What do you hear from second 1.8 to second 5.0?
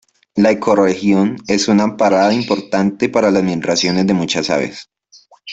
parada importante para la migración de muchas aves.